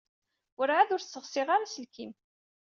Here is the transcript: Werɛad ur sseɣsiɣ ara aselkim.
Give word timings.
Werɛad 0.57 0.89
ur 0.95 1.01
sseɣsiɣ 1.03 1.47
ara 1.55 1.65
aselkim. 1.67 2.11